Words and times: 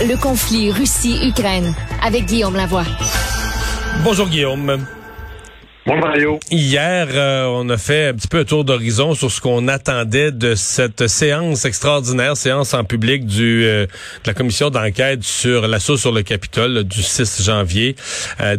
Le 0.00 0.20
conflit 0.20 0.72
Russie-Ukraine 0.72 1.72
avec 2.02 2.24
Guillaume 2.26 2.56
Lavoie. 2.56 2.82
Bonjour 4.02 4.28
Guillaume. 4.28 4.84
Bonjour 5.86 6.04
Mario. 6.04 6.40
Hier, 6.50 7.06
euh, 7.12 7.46
on 7.46 7.68
a 7.68 7.76
fait 7.76 8.08
un 8.08 8.14
petit 8.14 8.26
peu 8.26 8.40
un 8.40 8.44
tour 8.44 8.64
d'horizon 8.64 9.14
sur 9.14 9.30
ce 9.30 9.40
qu'on 9.40 9.68
attendait 9.68 10.32
de 10.32 10.56
cette 10.56 11.06
séance 11.06 11.64
extraordinaire, 11.64 12.36
séance 12.36 12.74
en 12.74 12.82
public 12.82 13.24
du 13.24 13.64
euh, 13.64 13.86
de 13.86 14.26
la 14.26 14.34
commission 14.34 14.68
d'enquête 14.68 15.22
sur 15.22 15.68
l'assaut 15.68 15.96
sur 15.96 16.10
le 16.10 16.22
Capitole 16.22 16.82
du 16.82 17.00
6 17.00 17.42
janvier 17.44 17.94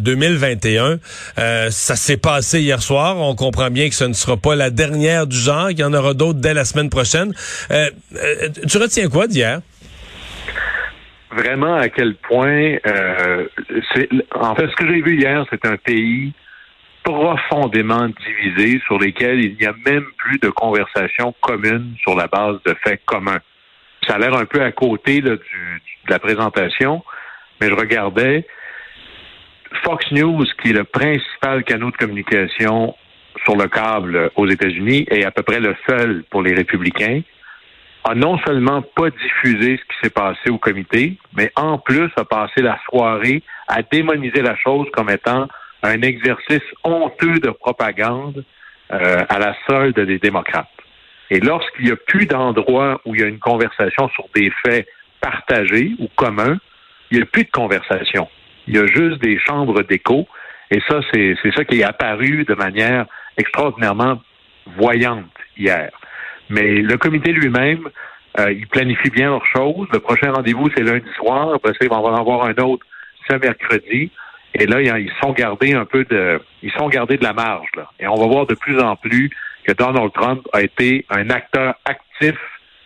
2021. 0.00 0.98
Euh, 1.38 1.70
ça 1.70 1.96
s'est 1.96 2.16
passé 2.16 2.62
hier 2.62 2.82
soir. 2.82 3.18
On 3.18 3.34
comprend 3.34 3.70
bien 3.70 3.90
que 3.90 3.94
ce 3.94 4.04
ne 4.04 4.14
sera 4.14 4.38
pas 4.38 4.56
la 4.56 4.70
dernière 4.70 5.26
du 5.26 5.36
genre, 5.36 5.68
qu'il 5.68 5.80
y 5.80 5.84
en 5.84 5.92
aura 5.92 6.14
d'autres 6.14 6.40
dès 6.40 6.54
la 6.54 6.64
semaine 6.64 6.88
prochaine. 6.88 7.34
tu 8.66 8.78
retiens 8.78 9.08
quoi 9.10 9.26
d'hier? 9.26 9.60
Vraiment 11.36 11.74
à 11.74 11.90
quel 11.90 12.14
point, 12.14 12.76
c'est, 13.94 14.08
en 14.34 14.54
fait, 14.54 14.68
ce 14.68 14.76
que 14.76 14.88
j'ai 14.88 15.02
vu 15.02 15.18
hier, 15.18 15.44
c'est 15.50 15.66
un 15.66 15.76
pays 15.76 16.32
profondément 17.02 18.08
divisés 18.08 18.80
sur 18.86 18.98
lesquels 18.98 19.44
il 19.44 19.56
n'y 19.60 19.66
a 19.66 19.74
même 19.84 20.06
plus 20.16 20.38
de 20.38 20.48
conversation 20.48 21.34
commune 21.40 21.94
sur 22.00 22.16
la 22.16 22.26
base 22.26 22.56
de 22.64 22.74
faits 22.82 23.02
communs. 23.04 23.40
Ça 24.08 24.14
a 24.14 24.18
l'air 24.18 24.34
un 24.34 24.46
peu 24.46 24.62
à 24.62 24.72
côté 24.72 25.20
là, 25.20 25.36
du, 25.36 25.82
de 26.06 26.10
la 26.10 26.18
présentation, 26.18 27.04
mais 27.60 27.68
je 27.68 27.74
regardais 27.74 28.46
Fox 29.84 30.10
News, 30.12 30.44
qui 30.62 30.70
est 30.70 30.72
le 30.72 30.84
principal 30.84 31.64
canal 31.64 31.90
de 31.92 31.96
communication 31.96 32.96
sur 33.44 33.56
le 33.56 33.68
câble 33.68 34.30
aux 34.36 34.48
États-Unis 34.48 35.06
et 35.10 35.24
à 35.24 35.30
peu 35.30 35.42
près 35.42 35.60
le 35.60 35.76
seul 35.88 36.24
pour 36.30 36.42
les 36.42 36.54
républicains, 36.54 37.20
a 38.08 38.14
non 38.14 38.38
seulement 38.46 38.82
pas 38.82 39.10
diffusé 39.10 39.78
ce 39.78 39.82
qui 39.82 40.00
s'est 40.02 40.10
passé 40.10 40.48
au 40.50 40.58
comité, 40.58 41.18
mais 41.36 41.50
en 41.56 41.78
plus 41.78 42.08
a 42.16 42.24
passé 42.24 42.62
la 42.62 42.78
soirée 42.88 43.42
à 43.66 43.82
démoniser 43.82 44.42
la 44.42 44.56
chose 44.56 44.86
comme 44.92 45.10
étant 45.10 45.48
un 45.82 46.02
exercice 46.02 46.62
honteux 46.84 47.40
de 47.40 47.50
propagande 47.50 48.44
euh, 48.92 49.24
à 49.28 49.38
la 49.38 49.56
solde 49.68 49.98
des 49.98 50.18
démocrates. 50.18 50.68
Et 51.30 51.40
lorsqu'il 51.40 51.86
n'y 51.86 51.90
a 51.90 51.96
plus 51.96 52.26
d'endroit 52.26 53.00
où 53.04 53.16
il 53.16 53.20
y 53.20 53.24
a 53.24 53.26
une 53.26 53.40
conversation 53.40 54.08
sur 54.10 54.26
des 54.34 54.52
faits 54.64 54.86
partagés 55.20 55.90
ou 55.98 56.08
communs, 56.14 56.58
il 57.10 57.16
n'y 57.16 57.22
a 57.24 57.26
plus 57.26 57.44
de 57.44 57.50
conversation. 57.50 58.28
Il 58.68 58.76
y 58.76 58.78
a 58.78 58.86
juste 58.86 59.20
des 59.20 59.38
chambres 59.40 59.82
d'écho. 59.82 60.28
Et 60.70 60.80
ça, 60.88 61.00
c'est 61.12 61.36
ça 61.56 61.64
qui 61.64 61.80
est 61.80 61.84
apparu 61.84 62.44
de 62.44 62.54
manière 62.54 63.06
extraordinairement 63.36 64.20
voyante 64.76 65.26
hier. 65.56 65.90
Mais 66.48 66.80
le 66.82 66.96
comité 66.96 67.32
lui-même, 67.32 67.88
euh, 68.38 68.52
il 68.52 68.66
planifie 68.66 69.10
bien 69.10 69.30
leurs 69.30 69.46
choses. 69.46 69.88
Le 69.92 70.00
prochain 70.00 70.32
rendez-vous, 70.32 70.68
c'est 70.76 70.82
lundi 70.82 71.08
soir. 71.16 71.54
Après 71.54 71.72
ça, 71.72 71.78
il 71.82 71.88
va 71.88 71.96
en 71.96 72.14
avoir 72.14 72.44
un 72.44 72.54
autre 72.62 72.86
ce 73.28 73.36
mercredi. 73.36 74.10
Et 74.54 74.66
là, 74.66 74.80
ils 74.80 75.12
sont 75.20 75.32
gardés 75.32 75.74
un 75.74 75.84
peu 75.84 76.04
de, 76.04 76.40
ils 76.62 76.72
sont 76.72 76.88
gardés 76.88 77.16
de 77.16 77.24
la 77.24 77.32
marge. 77.32 77.68
Là. 77.76 77.90
Et 78.00 78.06
on 78.06 78.14
va 78.14 78.26
voir 78.26 78.46
de 78.46 78.54
plus 78.54 78.78
en 78.80 78.96
plus 78.96 79.30
que 79.64 79.72
Donald 79.72 80.12
Trump 80.12 80.46
a 80.52 80.62
été 80.62 81.04
un 81.10 81.28
acteur 81.30 81.74
actif 81.84 82.36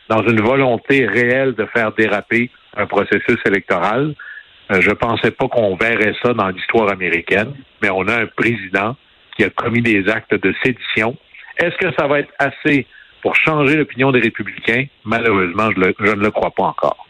dans 0.08 0.22
une 0.22 0.40
volonté 0.40 1.06
réelle 1.06 1.54
de 1.54 1.66
faire 1.66 1.92
déraper 1.92 2.50
un 2.76 2.86
processus 2.86 3.38
électoral. 3.46 4.14
Euh, 4.72 4.80
je 4.80 4.90
pensais 4.90 5.30
pas 5.30 5.48
qu'on 5.48 5.76
verrait 5.76 6.14
ça 6.22 6.32
dans 6.32 6.48
l'histoire 6.48 6.90
américaine, 6.90 7.54
mais 7.82 7.90
on 7.90 8.08
a 8.08 8.22
un 8.22 8.26
président 8.26 8.96
qui 9.36 9.44
a 9.44 9.50
commis 9.50 9.82
des 9.82 10.08
actes 10.08 10.34
de 10.34 10.54
sédition. 10.64 11.16
Est-ce 11.58 11.76
que 11.76 11.94
ça 11.98 12.06
va 12.06 12.20
être 12.20 12.32
assez 12.38 12.86
pour 13.22 13.36
changer 13.36 13.76
l'opinion 13.76 14.12
des 14.12 14.20
républicains? 14.20 14.84
Malheureusement, 15.04 15.70
je, 15.70 15.80
ne 15.80 16.20
le 16.20 16.30
crois 16.30 16.50
pas 16.50 16.64
encore. 16.64 17.06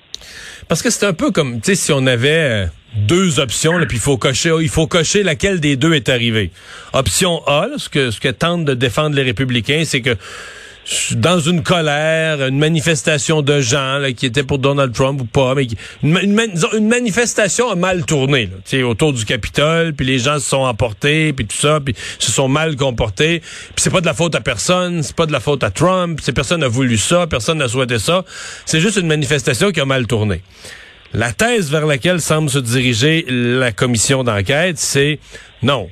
Parce 0.68 0.82
que 0.82 0.90
c'est 0.90 1.06
un 1.06 1.12
peu 1.12 1.30
comme, 1.30 1.60
tu 1.60 1.70
sais, 1.70 1.74
si 1.74 1.92
on 1.92 2.06
avait 2.06 2.28
euh, 2.28 2.66
deux 2.94 3.40
options, 3.40 3.78
puis 3.88 3.96
il 3.96 4.00
faut 4.00 4.16
cocher, 4.16 4.54
il 4.60 4.68
faut 4.68 4.86
cocher 4.86 5.22
laquelle 5.22 5.60
des 5.60 5.76
deux 5.76 5.94
est 5.94 6.08
arrivée. 6.08 6.50
Option 6.92 7.42
A, 7.46 7.68
ce 7.76 7.88
que 7.88 8.10
ce 8.10 8.20
que 8.20 8.28
tentent 8.28 8.64
de 8.64 8.74
défendre 8.74 9.16
les 9.16 9.22
républicains, 9.22 9.82
c'est 9.84 10.00
que 10.00 10.16
dans 11.12 11.38
une 11.38 11.62
colère, 11.62 12.44
une 12.46 12.58
manifestation 12.58 13.42
de 13.42 13.60
gens 13.60 14.00
qui 14.16 14.26
étaient 14.26 14.42
pour 14.42 14.58
Donald 14.58 14.92
Trump 14.92 15.20
ou 15.20 15.24
pas, 15.24 15.54
mais 15.54 15.68
une, 16.02 16.18
une, 16.18 16.88
manifestation 16.88 17.70
a 17.70 17.76
mal 17.76 18.04
tourné 18.04 18.50
là, 18.50 18.86
autour 18.86 19.12
du 19.12 19.24
Capitole, 19.24 19.94
puis 19.94 20.04
les 20.04 20.18
gens 20.18 20.40
se 20.40 20.48
sont 20.48 20.64
emportés, 20.64 21.32
puis 21.32 21.46
tout 21.46 21.56
ça, 21.56 21.80
puis 21.80 21.94
se 22.18 22.32
sont 22.32 22.48
mal 22.48 22.76
comportés. 22.76 23.40
Puis 23.40 23.76
c'est 23.78 23.90
pas 23.90 24.00
de 24.00 24.06
la 24.06 24.14
faute 24.14 24.34
à 24.34 24.40
personne, 24.40 25.02
c'est 25.02 25.14
pas 25.14 25.26
de 25.26 25.32
la 25.32 25.40
faute 25.40 25.62
à 25.62 25.70
Trump, 25.70 26.18
c'est 26.22 26.32
personne 26.32 26.60
n'a 26.60 26.68
voulu 26.68 26.98
ça, 26.98 27.26
personne 27.26 27.58
n'a 27.58 27.68
souhaité 27.68 27.98
ça. 27.98 28.24
C'est 28.66 28.80
juste 28.80 28.96
une 28.96 29.06
manifestation 29.06 29.70
qui 29.70 29.80
a 29.80 29.84
mal 29.84 30.06
tourné. 30.06 30.42
La 31.12 31.32
thèse 31.32 31.70
vers 31.70 31.86
laquelle 31.86 32.20
semble 32.20 32.50
se 32.50 32.58
diriger 32.58 33.24
la 33.28 33.72
commission 33.72 34.24
d'enquête, 34.24 34.78
c'est 34.78 35.18
non. 35.62 35.88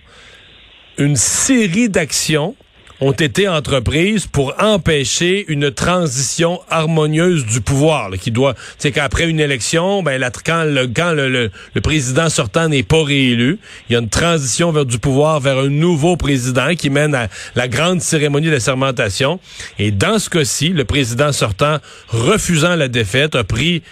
Une 0.96 1.16
série 1.16 1.88
d'actions 1.88 2.56
ont 3.00 3.12
été 3.12 3.48
entreprises 3.48 4.26
pour 4.26 4.54
empêcher 4.58 5.44
une 5.48 5.70
transition 5.70 6.60
harmonieuse 6.68 7.46
du 7.46 7.60
pouvoir, 7.60 8.10
qui 8.20 8.30
doit, 8.30 8.54
c'est 8.78 8.90
qu'après 8.90 9.28
une 9.28 9.40
élection, 9.40 10.02
ben 10.02 10.20
quand 10.44 10.64
le 10.64 10.86
quand 10.86 11.12
le, 11.12 11.50
le, 11.74 11.80
président 11.80 12.28
sortant 12.28 12.68
n'est 12.68 12.82
pas 12.82 13.02
réélu, 13.02 13.58
il 13.88 13.92
y 13.92 13.96
a 13.96 14.00
une 14.00 14.08
transition 14.08 14.72
vers 14.72 14.84
du 14.84 14.98
pouvoir 14.98 15.40
vers 15.40 15.58
un 15.58 15.68
nouveau 15.68 16.16
président 16.16 16.74
qui 16.74 16.90
mène 16.90 17.14
à 17.14 17.28
la 17.54 17.68
grande 17.68 18.00
cérémonie 18.00 18.50
de 18.50 18.58
sermentation. 18.58 19.38
Et 19.78 19.90
dans 19.90 20.18
ce 20.18 20.28
cas-ci, 20.28 20.70
le 20.70 20.84
président 20.84 21.32
sortant, 21.32 21.78
refusant 22.08 22.74
la 22.74 22.88
défaite, 22.88 23.34
a 23.34 23.44
pris 23.44 23.82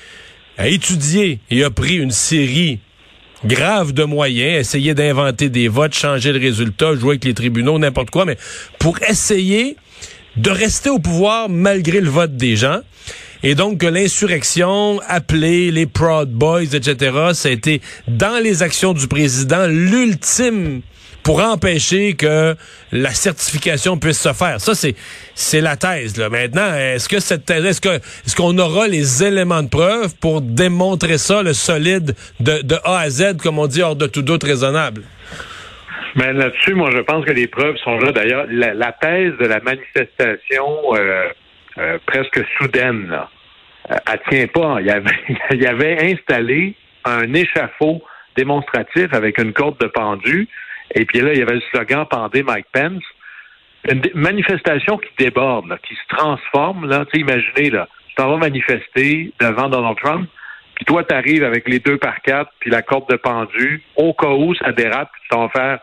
a 0.59 0.69
étudié 0.69 1.41
et 1.50 1.65
a 1.65 1.71
pris 1.71 1.97
une 1.97 2.11
série 2.11 2.81
grave 3.45 3.93
de 3.93 4.05
moyens, 4.05 4.61
essayer 4.61 4.95
d'inventer 4.95 5.49
des 5.49 5.69
votes, 5.69 5.95
changer 5.95 6.33
le 6.33 6.39
résultat, 6.39 6.95
jouer 6.95 7.11
avec 7.11 7.25
les 7.25 7.35
tribunaux, 7.35 7.79
n'importe 7.79 8.11
quoi, 8.11 8.25
mais 8.25 8.37
pour 8.79 8.99
essayer 9.03 9.77
de 10.37 10.51
rester 10.51 10.91
au 10.91 10.99
pouvoir 10.99 11.49
malgré 11.49 12.01
le 12.01 12.09
vote 12.09 12.37
des 12.37 12.57
gens. 12.57 12.81
Et 13.43 13.55
donc 13.55 13.79
que 13.79 13.87
l'insurrection, 13.87 15.01
appelée 15.07 15.71
les 15.71 15.87
Proud 15.87 16.31
Boys, 16.31 16.75
etc., 16.75 16.97
ça 17.35 17.49
a 17.49 17.53
été 17.53 17.81
dans 18.09 18.43
les 18.43 18.63
actions 18.63 18.93
du 18.93 19.07
président 19.07 19.67
l'ultime 19.67 20.81
pour 21.27 21.43
empêcher 21.43 22.15
que 22.15 22.55
la 22.93 23.11
certification 23.11 23.99
puisse 23.99 24.21
se 24.21 24.33
faire. 24.33 24.61
Ça, 24.61 24.77
c'est 24.77 24.95
c'est 25.35 25.61
la 25.61 25.77
thèse. 25.77 26.17
Là. 26.17 26.31
Maintenant, 26.31 26.73
est-ce 26.73 27.09
que 27.09 27.19
cette 27.19 27.45
thèse, 27.45 27.67
est-ce 27.67 27.81
que 27.81 27.97
est-ce 27.97 28.37
qu'on 28.37 28.57
aura 28.59 28.87
les 28.87 29.25
éléments 29.25 29.65
de 29.65 29.69
preuve 29.69 30.15
pour 30.21 30.41
démontrer 30.41 31.19
ça, 31.19 31.43
le 31.43 31.53
solide 31.53 32.15
de, 32.39 32.63
de 32.63 32.77
A 32.85 33.01
à 33.01 33.11
Z, 33.11 33.39
comme 33.43 33.59
on 33.59 33.67
dit, 33.67 33.83
hors 33.83 33.97
de 33.97 34.07
tout 34.07 34.23
doute 34.23 34.45
raisonnable? 34.45 35.03
Mais 36.15 36.33
là-dessus, 36.33 36.75
moi, 36.75 36.91
je 36.93 37.01
pense 37.01 37.25
que 37.25 37.33
les 37.33 37.49
preuves 37.49 37.77
sont 37.79 37.99
là. 37.99 38.13
D'ailleurs, 38.13 38.47
la, 38.49 38.93
thèse 38.93 39.33
de 39.39 39.47
la 39.47 39.59
manifestation 39.61 40.95
euh, 40.95 41.29
euh, 41.79 41.99
presque 42.07 42.41
soudaine, 42.57 43.09
là, 43.09 43.29
euh, 43.91 43.97
elle 44.13 44.21
tient 44.31 44.47
pas. 44.47 44.77
Il 44.79 44.87
y 44.87 44.91
avait, 44.91 45.19
il 45.51 45.61
y 45.61 45.67
avait 45.67 46.13
installé 46.13 46.77
un 47.05 47.35
échafaud 47.35 48.01
démonstratif 48.37 49.13
avec 49.13 49.39
une 49.39 49.53
corde 49.53 49.79
de 49.81 49.89
pendu 49.89 50.49
et 50.95 51.05
puis 51.05 51.21
là, 51.21 51.33
il 51.33 51.39
y 51.39 51.43
avait 51.43 51.57
le 51.57 51.63
slogan 51.71 52.07
Pendez 52.09 52.43
Mike 52.43 52.67
Pence. 52.73 53.03
Une 53.91 54.03
manifestation 54.15 54.99
qui 54.99 55.11
déborde, 55.19 55.79
qui 55.87 55.95
se 55.95 56.17
transforme. 56.17 56.89
Là. 56.89 57.05
Tu 57.07 57.13
sais, 57.13 57.21
imaginez, 57.21 57.71
là, 57.71 57.89
tu 58.09 58.15
t'en 58.17 58.31
vas 58.31 58.39
manifester 58.39 59.33
devant 59.41 59.69
Donald 59.69 59.97
Trump, 59.99 60.29
puis 60.75 60.85
toi, 60.85 61.05
tu 61.05 61.15
arrives 61.15 61.45
avec 61.45 61.69
les 61.69 61.79
deux 61.79 61.97
par 61.97 62.21
quatre, 62.23 62.51
puis 62.61 62.71
la 62.71 62.83
corde 62.83 63.09
de 63.11 63.17
pendu, 63.17 63.83
au 63.97 64.13
cas 64.13 64.31
où 64.31 64.55
ça 64.55 64.73
dérape, 64.73 65.11
puis 65.13 65.23
tu 65.23 65.29
t'en 65.29 65.49
faire, 65.49 65.79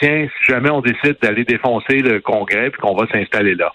tiens, 0.00 0.28
si 0.38 0.52
jamais 0.52 0.70
on 0.70 0.80
décide 0.80 1.16
d'aller 1.22 1.44
défoncer 1.44 2.00
le 2.00 2.20
Congrès, 2.20 2.70
puis 2.70 2.80
qu'on 2.80 2.96
va 2.96 3.06
s'installer 3.08 3.54
là. 3.54 3.72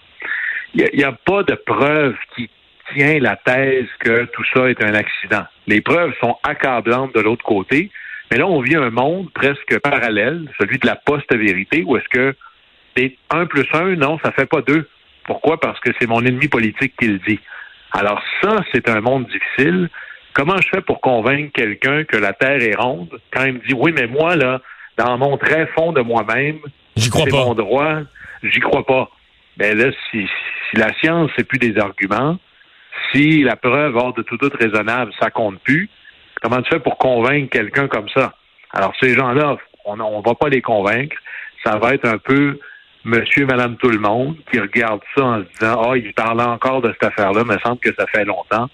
Il 0.74 0.88
n'y 0.92 1.04
a, 1.04 1.08
a, 1.08 1.12
pas 1.12 1.44
de 1.44 1.54
preuve 1.54 2.16
qui 2.34 2.50
tient 2.94 3.18
la 3.20 3.36
thèse 3.36 3.86
que 4.00 4.24
tout 4.24 4.44
ça 4.52 4.68
est 4.68 4.82
un 4.82 4.94
accident. 4.94 5.44
Les 5.66 5.80
preuves 5.80 6.12
sont 6.20 6.36
accablantes 6.42 7.14
de 7.14 7.20
l'autre 7.20 7.44
côté. 7.44 7.90
Mais 8.30 8.38
là, 8.38 8.46
on 8.46 8.60
vit 8.60 8.76
un 8.76 8.90
monde 8.90 9.30
presque 9.32 9.78
parallèle, 9.80 10.48
celui 10.58 10.78
de 10.78 10.86
la 10.86 10.96
post-vérité, 10.96 11.84
où 11.86 11.96
est-ce 11.96 12.08
que 12.08 12.34
c'est 12.96 13.16
un 13.30 13.46
plus 13.46 13.66
un, 13.72 13.96
non, 13.96 14.18
ça 14.24 14.32
fait 14.32 14.46
pas 14.46 14.60
deux. 14.62 14.88
Pourquoi? 15.24 15.58
Parce 15.60 15.80
que 15.80 15.90
c'est 15.98 16.06
mon 16.06 16.20
ennemi 16.20 16.48
politique 16.48 16.94
qui 16.98 17.08
le 17.08 17.18
dit. 17.18 17.40
Alors 17.92 18.22
ça, 18.42 18.56
c'est 18.72 18.88
un 18.88 19.00
monde 19.00 19.26
difficile. 19.26 19.88
Comment 20.32 20.56
je 20.60 20.68
fais 20.68 20.80
pour 20.80 21.00
convaincre 21.00 21.52
quelqu'un 21.52 22.04
que 22.04 22.16
la 22.16 22.32
Terre 22.32 22.60
est 22.62 22.74
ronde 22.74 23.20
quand 23.32 23.44
il 23.44 23.54
me 23.54 23.58
dit 23.60 23.74
oui, 23.74 23.92
mais 23.96 24.06
moi, 24.06 24.36
là, 24.36 24.60
dans 24.96 25.16
mon 25.16 25.36
très 25.36 25.66
fond 25.68 25.92
de 25.92 26.00
moi-même, 26.00 26.58
c'est 26.96 27.32
mon 27.32 27.54
droit, 27.54 28.00
j'y 28.42 28.60
crois 28.60 28.84
pas. 28.84 29.10
Ben 29.56 29.78
là, 29.78 29.92
si, 30.10 30.26
si 30.70 30.76
la 30.76 30.92
science, 30.98 31.30
c'est 31.36 31.46
plus 31.46 31.58
des 31.58 31.78
arguments, 31.78 32.38
si 33.12 33.42
la 33.42 33.56
preuve 33.56 33.96
hors 33.96 34.12
de 34.14 34.22
tout 34.22 34.36
doute 34.36 34.54
raisonnable, 34.54 35.12
ça 35.20 35.30
compte 35.30 35.60
plus, 35.60 35.88
Comment 36.44 36.60
tu 36.60 36.68
fais 36.70 36.78
pour 36.78 36.98
convaincre 36.98 37.48
quelqu'un 37.48 37.88
comme 37.88 38.10
ça? 38.10 38.34
Alors, 38.70 38.92
ces 39.00 39.14
gens-là, 39.14 39.56
on 39.86 39.96
ne 39.96 40.22
va 40.22 40.34
pas 40.34 40.50
les 40.50 40.60
convaincre. 40.60 41.16
Ça 41.64 41.78
va 41.78 41.94
être 41.94 42.06
un 42.06 42.18
peu 42.18 42.58
monsieur, 43.04 43.46
madame, 43.46 43.78
tout 43.78 43.88
le 43.88 43.98
monde 43.98 44.36
qui 44.52 44.60
regarde 44.60 45.00
ça 45.16 45.24
en 45.24 45.38
se 45.38 45.44
disant, 45.58 45.82
ah, 45.82 45.96
il 45.96 46.12
parle 46.12 46.42
encore 46.42 46.82
de 46.82 46.92
cette 46.92 47.04
affaire-là, 47.04 47.44
mais 47.46 47.58
semble 47.64 47.78
que 47.78 47.94
ça 47.98 48.06
fait 48.08 48.26
longtemps. 48.26 48.68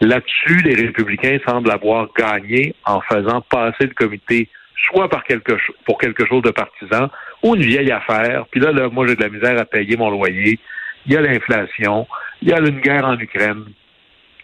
Là-dessus, 0.00 0.58
les 0.62 0.76
républicains 0.76 1.38
semblent 1.44 1.72
avoir 1.72 2.06
gagné 2.16 2.76
en 2.84 3.00
faisant 3.00 3.40
passer 3.40 3.86
le 3.86 3.94
comité 3.94 4.48
soit 4.86 5.08
par 5.08 5.24
quelque 5.24 5.54
pour 5.86 5.98
quelque 5.98 6.24
chose 6.24 6.42
de 6.42 6.52
partisan 6.52 7.10
ou 7.42 7.56
une 7.56 7.62
vieille 7.62 7.90
affaire. 7.90 8.46
Puis 8.52 8.60
là, 8.60 8.70
là 8.70 8.88
moi, 8.90 9.08
j'ai 9.08 9.16
de 9.16 9.22
la 9.22 9.28
misère 9.28 9.60
à 9.60 9.64
payer 9.64 9.96
mon 9.96 10.10
loyer. 10.10 10.60
Il 11.04 11.14
y 11.14 11.16
a 11.16 11.20
l'inflation. 11.20 12.06
Il 12.42 12.50
y 12.50 12.52
a 12.52 12.60
une 12.60 12.78
guerre 12.78 13.04
en 13.04 13.18
Ukraine. 13.18 13.64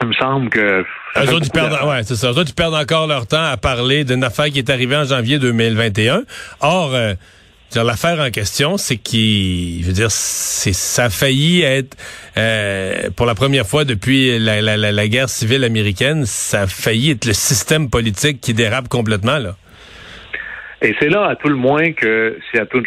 Il 0.04 0.08
me 0.08 0.12
semble 0.14 0.50
que... 0.50 0.82
Eux 1.16 1.34
autres, 1.34 1.46
ils 1.46 1.50
perdent, 1.50 1.88
ouais, 1.88 2.02
c'est 2.02 2.16
ça. 2.16 2.28
Eux 2.30 2.38
autres, 2.38 2.50
ils 2.50 2.54
perdent 2.54 2.74
encore 2.74 3.06
leur 3.06 3.26
temps 3.26 3.44
à 3.44 3.56
parler 3.56 4.04
d'une 4.04 4.22
affaire 4.22 4.46
qui 4.46 4.58
est 4.58 4.68
arrivée 4.68 4.96
en 4.96 5.04
janvier 5.04 5.38
2021. 5.38 6.24
Or, 6.60 6.94
euh, 6.94 7.14
l'affaire 7.74 8.20
en 8.20 8.30
question, 8.30 8.76
c'est 8.76 8.98
qu'il, 8.98 9.80
je 9.80 9.86
veux 9.86 9.94
dire, 9.94 10.10
c'est 10.10 10.74
ça 10.74 11.04
a 11.04 11.10
failli 11.10 11.62
être 11.62 11.96
euh, 12.36 13.08
pour 13.16 13.24
la 13.24 13.34
première 13.34 13.66
fois 13.66 13.86
depuis 13.86 14.38
la, 14.38 14.60
la, 14.60 14.76
la, 14.76 15.08
guerre 15.08 15.30
civile 15.30 15.64
américaine, 15.64 16.26
ça 16.26 16.62
a 16.62 16.66
failli 16.66 17.12
être 17.12 17.24
le 17.24 17.32
système 17.32 17.88
politique 17.88 18.42
qui 18.42 18.52
dérape 18.52 18.88
complètement 18.88 19.38
là. 19.38 19.56
Et 20.82 20.94
c'est 21.00 21.08
là, 21.08 21.28
à 21.28 21.36
tout 21.36 21.48
le 21.48 21.56
moins, 21.56 21.92
que 21.92 22.36
c'est 22.52 22.60
à 22.60 22.66
tout, 22.66 22.82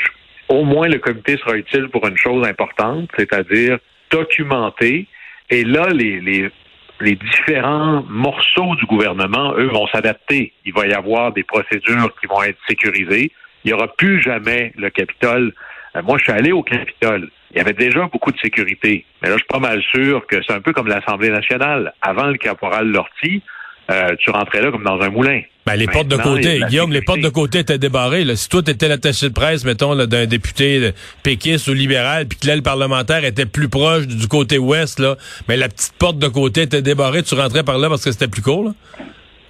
au 0.50 0.64
moins 0.66 0.88
le 0.88 1.00
comité 1.00 1.36
sera 1.38 1.56
utile 1.56 1.90
pour 1.90 2.08
une 2.08 2.18
chose 2.18 2.46
importante, 2.48 3.10
c'est-à-dire 3.18 3.80
documenter. 4.12 5.08
Et 5.50 5.64
là, 5.64 5.88
les, 5.90 6.20
les, 6.22 6.52
les 7.02 7.16
différents 7.16 8.04
morceaux 8.10 8.76
du 8.76 8.86
gouvernement, 8.86 9.54
eux, 9.58 9.68
vont 9.68 9.88
s'adapter. 9.88 10.54
Il 10.66 10.74
va 10.74 10.88
y 10.88 10.94
avoir 10.94 11.32
des 11.32 11.44
procédures 11.44 12.14
qui 12.20 12.28
vont 12.28 12.44
être 12.44 12.60
sécurisées. 12.68 13.32
Il 13.64 13.68
n'y 13.68 13.74
aura 13.74 13.88
plus 13.88 14.22
jamais 14.22 14.74
le 14.78 14.90
Capitole. 14.90 15.54
Euh, 15.96 16.02
moi, 16.04 16.18
je 16.18 16.24
suis 16.24 16.32
allé 16.32 16.52
au 16.52 16.64
Capitole. 16.64 17.30
Il 17.52 17.58
y 17.58 17.62
avait 17.62 17.74
déjà 17.74 18.08
beaucoup 18.08 18.32
de 18.32 18.40
sécurité. 18.40 19.06
Mais 19.22 19.30
là, 19.30 19.36
je 19.36 19.40
suis 19.40 19.48
pas 19.48 19.60
mal 19.60 19.82
sûr 19.84 20.26
que 20.28 20.42
c'est 20.46 20.54
un 20.54 20.62
peu 20.62 20.74
comme 20.74 20.88
l'Assemblée 20.88 21.30
nationale. 21.30 21.94
Avant 22.02 22.28
le 22.28 22.38
caporal 22.38 22.88
Lortie, 22.88 23.42
euh, 23.90 24.16
tu 24.20 24.30
rentrais 24.32 24.62
là 24.62 24.72
comme 24.72 24.84
dans 24.84 25.00
un 25.00 25.10
moulin. 25.10 25.42
Ben, 25.66 25.76
les 25.76 25.88
portes 25.88 26.08
de 26.08 26.16
côté, 26.16 26.62
Guillaume, 26.70 26.94
les 26.94 27.02
portes 27.02 27.20
de 27.20 27.30
côté 27.30 27.60
étaient 27.60 27.78
débarrées. 27.78 28.24
Là. 28.24 28.36
Si 28.36 28.48
toi, 28.48 28.64
tu 28.64 28.72
étais 28.72 28.88
l'attaché 28.88 29.28
de 29.28 29.34
presse, 29.34 29.66
mettons, 29.66 29.96
d'un 29.96 30.26
député 30.26 30.92
péquiste 31.24 31.68
ou 31.68 31.74
libéral, 31.74 32.26
puis 32.26 32.40
que 32.40 32.48
l'aile 32.48 32.64
parlementaire 32.64 33.26
était 33.26 33.46
plus 33.46 33.68
proche 33.68 34.08
du 34.08 34.28
côté 34.30 34.58
ouest, 34.58 35.00
là, 35.00 35.18
mais 35.50 35.58
la 35.58 35.68
petite 35.68 35.94
porte 36.00 36.20
de 36.20 36.28
côté 36.28 36.62
était 36.62 36.82
débarrée, 36.82 37.22
tu 37.22 37.36
rentrais 37.36 37.64
par 37.64 37.78
là 37.80 37.90
parce 37.90 38.06
que 38.06 38.12
c'était 38.12 38.30
plus 38.30 38.42
court, 38.42 38.64
là? 38.64 38.72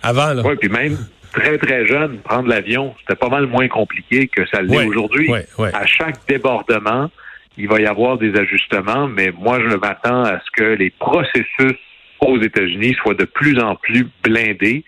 Avant, 0.01 0.34
là. 0.34 0.42
Oui, 0.44 0.56
puis 0.60 0.69
même 0.69 0.98
très, 1.33 1.57
très 1.57 1.86
jeune, 1.88 2.18
prendre 2.19 2.48
l'avion, 2.48 2.95
c'était 3.01 3.16
pas 3.16 3.30
mal 3.30 3.45
moins 3.45 3.68
compliqué 3.68 4.28
que 4.28 4.48
ça 4.48 4.62
l'est 4.62 4.86
aujourd'hui. 4.86 5.30
À 5.60 5.86
chaque 5.86 6.18
débordement, 6.28 7.12
il 7.57 7.68
va 7.68 7.80
y 7.80 7.86
avoir 7.86 8.18
des 8.18 8.36
ajustements, 8.36 9.07
mais 9.07 9.31
moi, 9.38 9.60
je 9.60 9.75
m'attends 9.75 10.24
à 10.24 10.40
ce 10.40 10.51
que 10.56 10.63
les 10.63 10.92
processus 10.92 11.78
aux 12.19 12.42
États-Unis 12.42 12.96
soient 13.02 13.14
de 13.14 13.25
plus 13.25 13.60
en 13.60 13.75
plus 13.75 14.08
blindés 14.24 14.84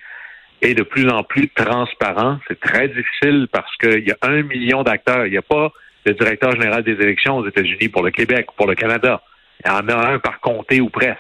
et 0.62 0.74
de 0.74 0.84
plus 0.84 1.10
en 1.10 1.24
plus 1.24 1.50
transparents. 1.50 2.40
C'est 2.48 2.60
très 2.60 2.88
difficile 2.88 3.48
parce 3.52 3.76
qu'il 3.78 4.08
y 4.08 4.12
a 4.12 4.18
un 4.22 4.44
million 4.44 4.84
d'acteurs. 4.84 5.26
Il 5.26 5.32
n'y 5.32 5.38
a 5.38 5.42
pas 5.42 5.72
le 6.06 6.14
directeur 6.14 6.52
général 6.52 6.84
des 6.84 6.94
élections 6.94 7.38
aux 7.38 7.48
États-Unis 7.48 7.90
pour 7.90 8.04
le 8.04 8.12
Québec, 8.12 8.48
pour 8.58 8.68
le 8.68 8.76
Canada. 8.76 9.22
Il 9.64 9.70
y 9.70 9.74
en 9.74 9.88
a 9.88 10.14
un 10.14 10.20
par 10.20 10.40
comté 10.40 10.82
ou 10.82 10.90
presque. 10.90 11.20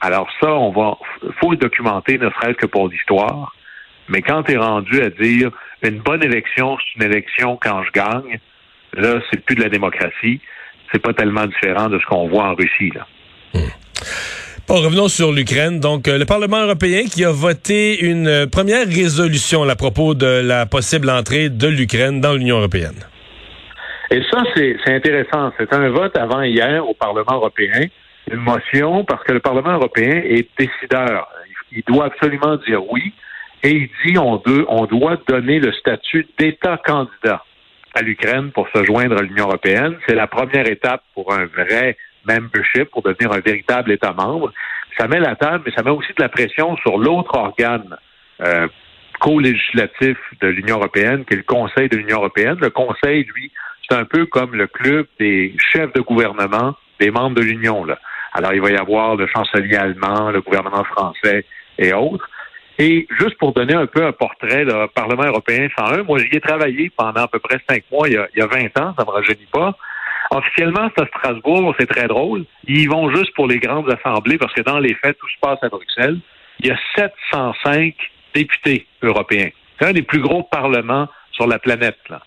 Alors 0.00 0.28
ça, 0.40 0.52
on 0.52 0.70
va, 0.70 0.96
faut 1.40 1.50
le 1.50 1.56
documenter, 1.56 2.18
ne 2.18 2.30
serait-ce 2.30 2.56
que 2.56 2.66
pour 2.66 2.88
l'histoire. 2.88 3.54
Mais 4.08 4.22
quand 4.22 4.44
tu 4.44 4.52
es 4.52 4.56
rendu 4.56 5.02
à 5.02 5.10
dire 5.10 5.50
une 5.82 5.98
bonne 5.98 6.22
élection, 6.22 6.78
c'est 6.78 7.04
une 7.04 7.10
élection 7.10 7.58
quand 7.60 7.82
je 7.84 7.90
gagne, 7.92 8.38
là, 8.94 9.20
c'est 9.30 9.44
plus 9.44 9.56
de 9.56 9.62
la 9.62 9.68
démocratie. 9.68 10.40
C'est 10.92 11.02
pas 11.02 11.12
tellement 11.12 11.46
différent 11.46 11.88
de 11.88 11.98
ce 11.98 12.06
qu'on 12.06 12.28
voit 12.28 12.44
en 12.44 12.54
Russie, 12.54 12.90
là. 12.94 13.06
Hmm. 13.54 13.68
Revenons 14.68 15.08
sur 15.08 15.32
l'Ukraine. 15.32 15.80
Donc, 15.80 16.08
euh, 16.08 16.18
le 16.18 16.26
Parlement 16.26 16.60
européen 16.60 17.04
qui 17.04 17.24
a 17.24 17.30
voté 17.30 18.04
une 18.04 18.28
euh, 18.28 18.46
première 18.46 18.86
résolution 18.86 19.62
à 19.62 19.76
propos 19.76 20.12
de 20.12 20.42
la 20.46 20.66
possible 20.66 21.08
entrée 21.08 21.48
de 21.48 21.68
l'Ukraine 21.68 22.20
dans 22.20 22.34
l'Union 22.34 22.58
européenne. 22.58 23.00
Et 24.10 24.20
ça, 24.30 24.42
c'est 24.54 24.76
intéressant. 24.88 25.52
C'est 25.58 25.72
un 25.72 25.88
vote 25.88 26.14
avant 26.18 26.42
hier 26.42 26.86
au 26.86 26.92
Parlement 26.92 27.36
européen, 27.36 27.86
une 28.30 28.40
motion 28.40 29.04
parce 29.06 29.24
que 29.24 29.32
le 29.32 29.40
Parlement 29.40 29.72
européen 29.72 30.20
est 30.22 30.46
décideur. 30.58 31.28
Il 31.72 31.82
doit 31.86 32.04
absolument 32.04 32.56
dire 32.66 32.82
oui 32.92 33.14
et 33.62 33.70
il 33.70 33.88
dit 34.04 34.18
on 34.18 34.36
doit 34.36 35.16
donner 35.26 35.60
le 35.60 35.72
statut 35.72 36.26
d'État 36.38 36.78
candidat 36.86 37.42
à 37.94 38.02
l'Ukraine 38.02 38.50
pour 38.52 38.68
se 38.74 38.84
joindre 38.84 39.16
à 39.16 39.22
l'Union 39.22 39.46
européenne. 39.46 39.96
C'est 40.06 40.14
la 40.14 40.26
première 40.26 40.68
étape 40.68 41.02
pour 41.14 41.32
un 41.32 41.46
vrai 41.46 41.96
membership, 42.26 42.90
pour 42.90 43.02
devenir 43.02 43.32
un 43.32 43.40
véritable 43.40 43.92
État 43.92 44.12
membre. 44.12 44.52
Ça 44.98 45.06
met 45.06 45.20
la 45.20 45.36
table, 45.36 45.64
mais 45.66 45.72
ça 45.76 45.82
met 45.82 45.90
aussi 45.90 46.08
de 46.16 46.22
la 46.22 46.28
pression 46.28 46.76
sur 46.78 46.98
l'autre 46.98 47.34
organe 47.34 47.96
euh, 48.40 48.68
co-législatif 49.20 50.16
de 50.40 50.48
l'Union 50.48 50.76
européenne, 50.76 51.24
qui 51.24 51.34
est 51.34 51.38
le 51.38 51.42
Conseil 51.42 51.88
de 51.88 51.96
l'Union 51.96 52.18
européenne. 52.18 52.56
Le 52.60 52.70
Conseil, 52.70 53.26
lui, 53.34 53.50
c'est 53.88 53.96
un 53.96 54.04
peu 54.04 54.26
comme 54.26 54.54
le 54.54 54.66
club 54.66 55.06
des 55.18 55.54
chefs 55.58 55.92
de 55.92 56.00
gouvernement 56.00 56.74
des 57.00 57.10
membres 57.10 57.36
de 57.36 57.42
l'Union. 57.42 57.86
Alors, 58.32 58.52
il 58.52 58.60
va 58.60 58.70
y 58.70 58.76
avoir 58.76 59.16
le 59.16 59.26
chancelier 59.26 59.76
allemand, 59.76 60.30
le 60.30 60.40
gouvernement 60.40 60.84
français 60.84 61.44
et 61.78 61.92
autres. 61.92 62.28
Et 62.78 63.08
juste 63.18 63.36
pour 63.38 63.52
donner 63.52 63.74
un 63.74 63.86
peu 63.86 64.04
un 64.04 64.12
portrait, 64.12 64.64
le 64.64 64.86
Parlement 64.86 65.24
européen 65.24 65.68
101, 65.76 66.04
moi 66.04 66.18
j'y 66.18 66.36
ai 66.36 66.40
travaillé 66.40 66.92
pendant 66.96 67.22
à 67.22 67.28
peu 67.28 67.40
près 67.40 67.58
cinq 67.68 67.82
mois, 67.90 68.08
il 68.08 68.14
y 68.14 68.16
a, 68.16 68.28
il 68.34 68.38
y 68.38 68.42
a 68.42 68.46
20 68.46 68.78
ans, 68.78 68.94
ça 68.96 69.04
me 69.04 69.10
rajeunit 69.10 69.48
pas. 69.52 69.76
Officiellement, 70.30 70.90
c'est 70.94 71.04
à 71.04 71.06
Strasbourg, 71.06 71.74
c'est 71.78 71.86
très 71.86 72.06
drôle. 72.06 72.44
Ils 72.66 72.88
vont 72.88 73.14
juste 73.14 73.34
pour 73.34 73.46
les 73.46 73.58
grandes 73.58 73.90
assemblées 73.90 74.38
parce 74.38 74.52
que 74.52 74.62
dans 74.62 74.78
les 74.78 74.94
faits, 74.94 75.16
tout 75.18 75.28
se 75.28 75.38
passe 75.40 75.58
à 75.62 75.68
Bruxelles. 75.68 76.18
Il 76.60 76.66
y 76.66 76.70
a 76.70 76.78
705 76.96 77.94
députés 78.34 78.86
européens. 79.02 79.50
C'est 79.78 79.86
un 79.86 79.92
des 79.92 80.02
plus 80.02 80.20
gros 80.20 80.42
parlements 80.42 81.08
sur 81.32 81.46
la 81.46 81.58
planète. 81.58 81.98
Là. 82.10 82.20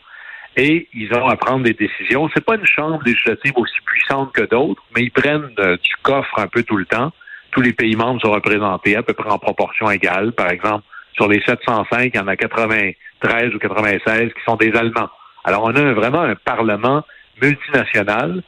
Et 0.57 0.87
ils 0.93 1.13
ont 1.13 1.27
à 1.27 1.35
prendre 1.35 1.63
des 1.63 1.73
décisions. 1.73 2.29
C'est 2.33 2.43
pas 2.43 2.55
une 2.55 2.65
chambre 2.65 2.99
législative 3.05 3.53
aussi 3.55 3.79
puissante 3.85 4.31
que 4.33 4.43
d'autres, 4.43 4.81
mais 4.95 5.03
ils 5.03 5.11
prennent 5.11 5.51
euh, 5.59 5.77
du 5.77 5.95
coffre 6.01 6.39
un 6.39 6.47
peu 6.47 6.63
tout 6.63 6.77
le 6.77 6.85
temps 6.85 7.11
tous 7.51 7.61
les 7.61 7.73
pays 7.73 7.95
membres 7.95 8.21
sont 8.21 8.31
représentés 8.31 8.95
à 8.95 9.03
peu 9.03 9.13
près 9.13 9.29
en 9.29 9.37
proportion 9.37 9.91
égale. 9.91 10.31
Par 10.31 10.49
exemple, 10.49 10.83
sur 11.13 11.27
les 11.27 11.41
705, 11.41 12.11
il 12.13 12.17
y 12.17 12.19
en 12.19 12.27
a 12.27 12.35
93 12.35 13.53
ou 13.53 13.59
96 13.59 14.33
qui 14.33 14.43
sont 14.45 14.55
des 14.55 14.71
Allemands. 14.73 15.09
Alors, 15.43 15.63
on 15.63 15.75
a 15.75 15.93
vraiment 15.93 16.21
un 16.21 16.35
Parlement 16.35 17.03
multinational 17.41 18.41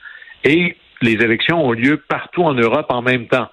et 0.44 0.76
les 1.02 1.14
élections 1.14 1.66
ont 1.66 1.72
lieu 1.72 1.98
partout 2.08 2.44
en 2.44 2.54
Europe 2.54 2.88
en 2.90 3.02
même 3.02 3.28
temps. 3.28 3.50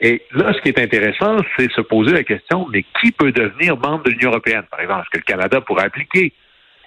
Et 0.00 0.22
là, 0.32 0.52
ce 0.54 0.60
qui 0.62 0.70
est 0.70 0.78
intéressant, 0.78 1.36
c'est 1.56 1.70
se 1.72 1.82
poser 1.82 2.12
la 2.12 2.24
question, 2.24 2.66
mais 2.72 2.84
qui 3.00 3.12
peut 3.12 3.32
devenir 3.32 3.76
membre 3.76 4.04
de 4.04 4.10
l'Union 4.10 4.30
européenne? 4.30 4.62
Par 4.70 4.80
exemple, 4.80 5.02
est-ce 5.02 5.10
que 5.10 5.18
le 5.18 5.34
Canada 5.34 5.60
pourrait 5.60 5.84
appliquer? 5.84 6.32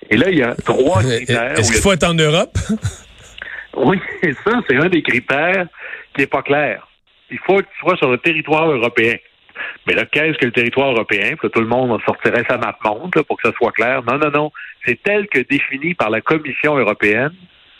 Et 0.09 0.17
là, 0.17 0.29
il 0.29 0.39
y 0.39 0.43
a 0.43 0.55
trois 0.55 1.01
critères. 1.01 1.59
Est-ce 1.59 1.71
qu'il 1.71 1.81
faut 1.81 1.93
être 1.93 2.07
en 2.07 2.15
Europe? 2.15 2.57
oui, 3.77 3.99
ça, 4.43 4.59
c'est 4.67 4.77
un 4.77 4.89
des 4.89 5.03
critères 5.03 5.67
qui 6.15 6.21
n'est 6.21 6.27
pas 6.27 6.41
clair 6.41 6.87
il 7.33 7.39
faut 7.39 7.57
que 7.57 7.63
tu 7.63 7.79
sois 7.79 7.97
sur 7.97 8.11
le 8.11 8.17
territoire 8.19 8.69
européen. 8.69 9.15
Mais 9.87 9.93
là, 9.93 10.05
qu'est-ce 10.05 10.37
que 10.37 10.45
le 10.45 10.51
territoire 10.51 10.91
européen? 10.91 11.35
que 11.35 11.47
tout 11.47 11.59
le 11.59 11.67
monde 11.67 11.99
sortirait 12.05 12.43
sa 12.47 12.57
map 12.57 12.77
montre 12.85 13.21
pour 13.23 13.37
que 13.37 13.49
ça 13.49 13.55
soit 13.57 13.71
clair. 13.71 14.03
Non, 14.03 14.17
non, 14.17 14.31
non. 14.31 14.51
C'est 14.85 15.01
tel 15.01 15.27
que 15.27 15.39
défini 15.39 15.93
par 15.95 16.09
la 16.09 16.21
Commission 16.21 16.77
européenne 16.77 17.33